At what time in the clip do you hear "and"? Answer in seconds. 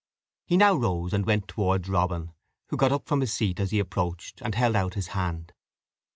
1.13-1.27, 4.41-4.55